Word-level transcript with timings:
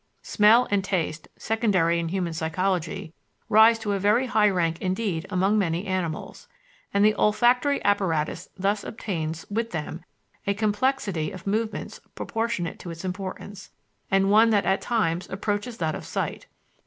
Smell 0.23 0.67
and 0.71 0.83
taste, 0.83 1.27
secondary 1.37 1.99
in 1.99 2.07
human 2.09 2.33
psychology, 2.33 3.13
rise 3.49 3.77
to 3.77 3.91
a 3.91 3.99
very 3.99 4.25
high 4.25 4.49
rank 4.49 4.81
indeed 4.81 5.27
among 5.29 5.59
many 5.59 5.85
animals, 5.85 6.47
and 6.91 7.05
the 7.05 7.13
olfactory 7.17 7.79
apparatus 7.85 8.49
thus 8.57 8.83
obtains 8.83 9.45
with 9.51 9.69
them 9.69 10.03
a 10.47 10.55
complexity 10.55 11.29
of 11.29 11.45
movements 11.45 11.99
proportionate 12.15 12.79
to 12.79 12.89
its 12.89 13.05
importance, 13.05 13.69
and 14.09 14.31
one 14.31 14.49
that 14.49 14.65
at 14.65 14.81
times 14.81 15.29
approaches 15.29 15.77
that 15.77 15.93
of 15.93 16.03
sight. 16.03 16.47